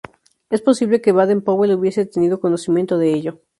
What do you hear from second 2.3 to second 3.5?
conocimiento de ello.